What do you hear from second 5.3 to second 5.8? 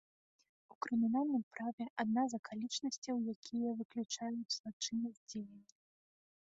дзеяння.